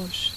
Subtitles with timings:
[0.00, 0.29] voz.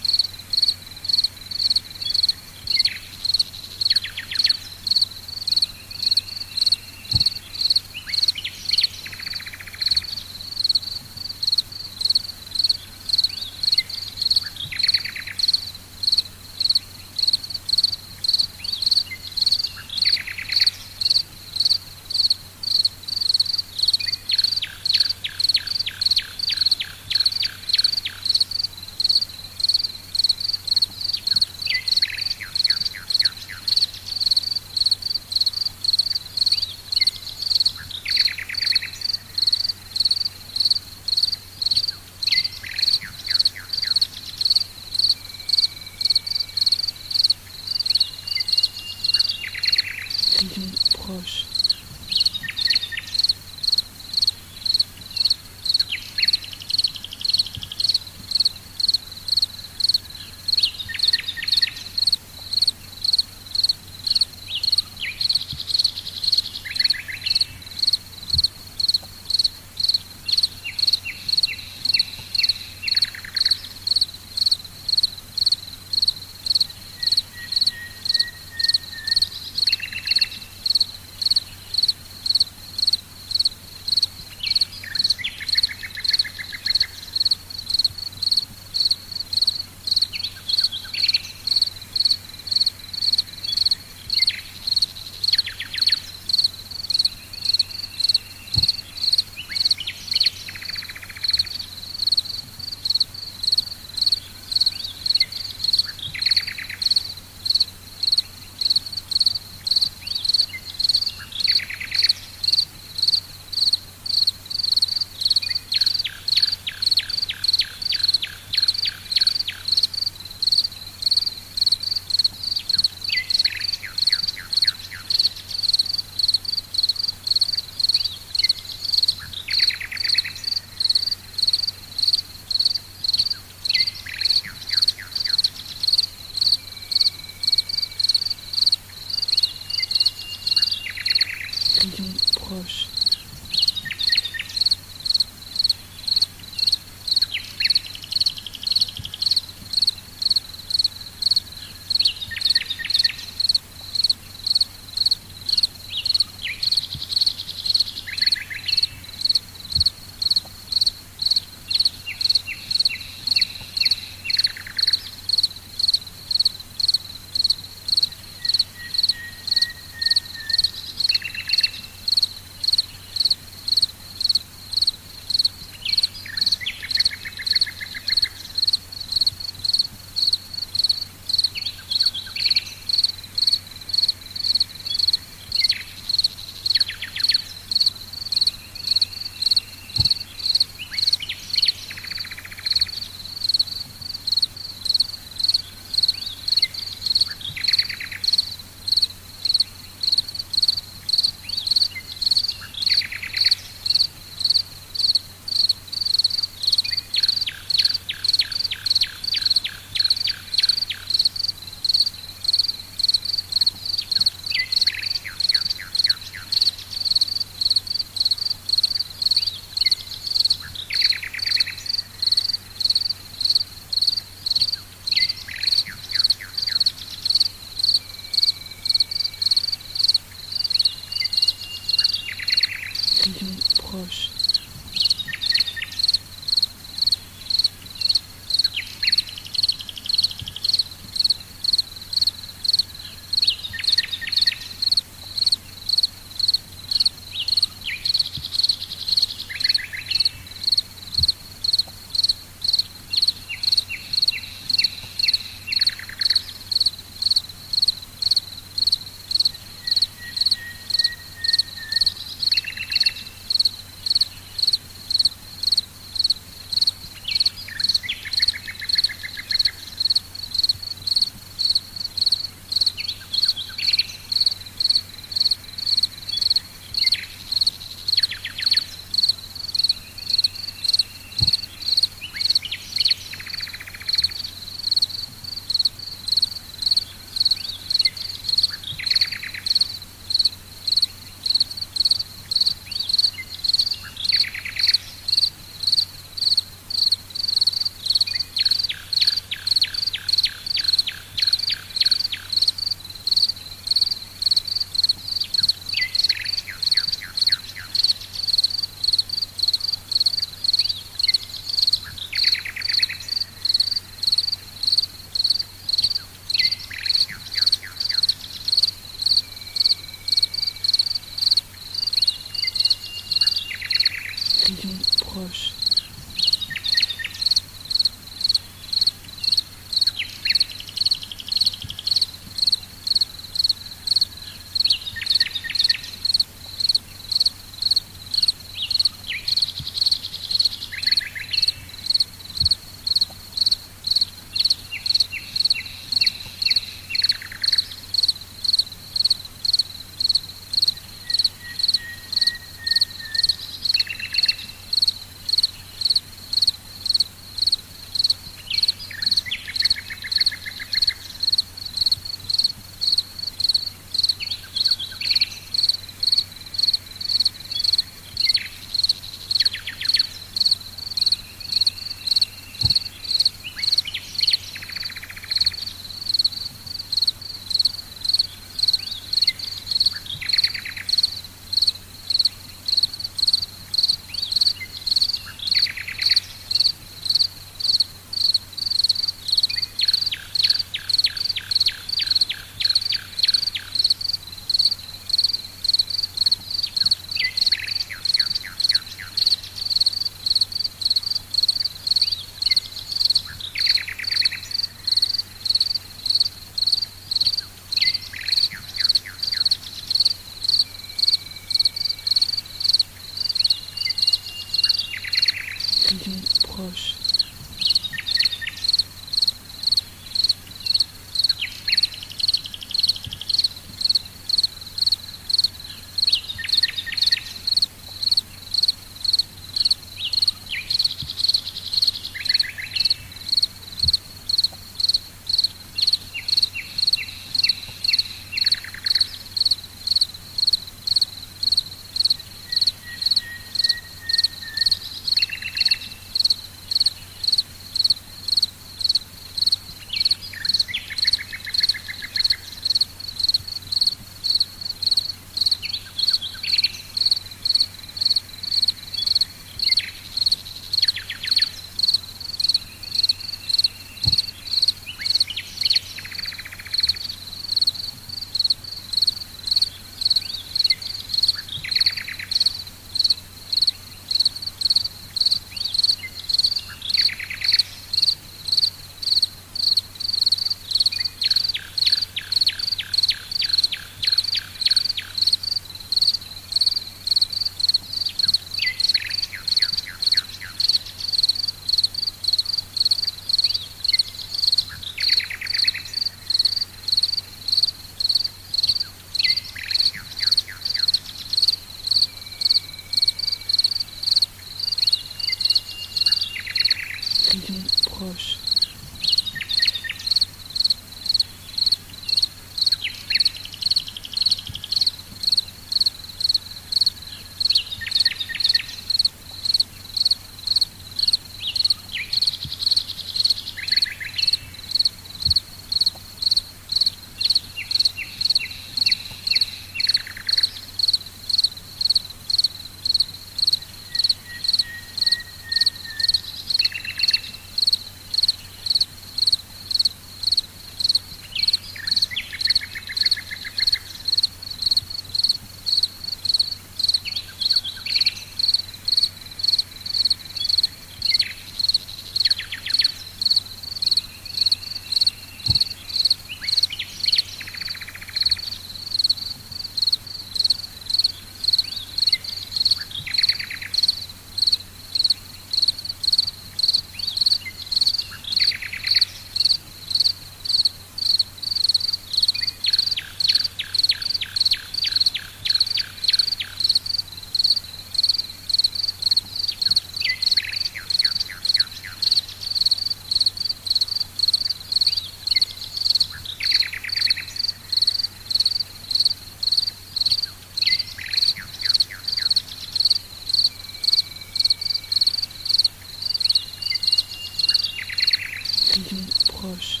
[599.71, 600.00] rouge.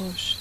[0.00, 0.39] Rayon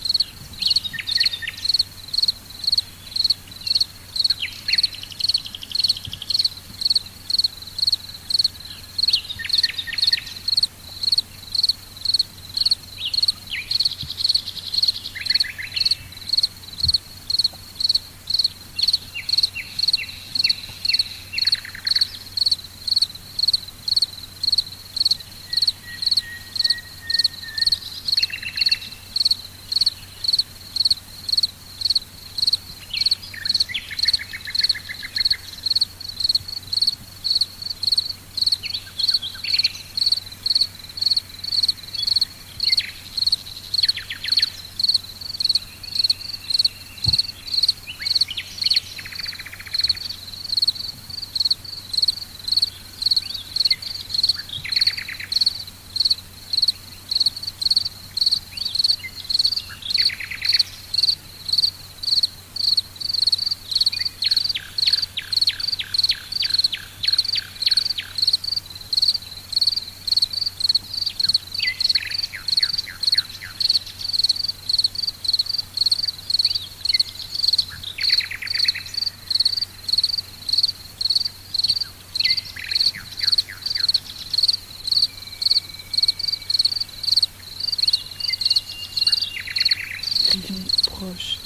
[91.00, 91.39] proche.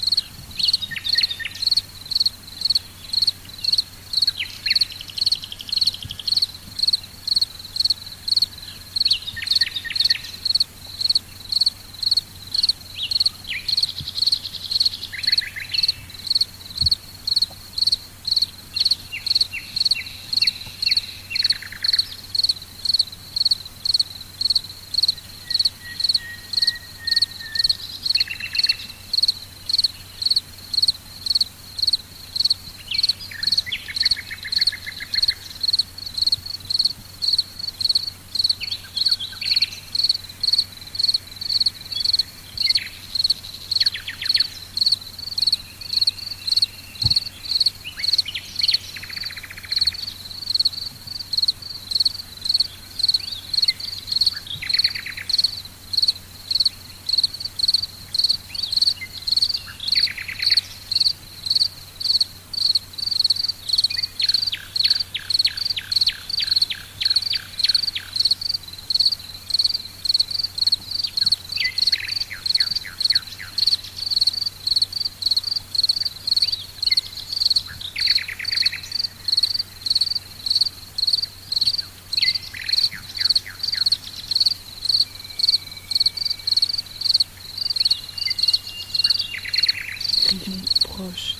[90.38, 91.33] vision proche.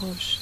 [0.00, 0.39] Proche,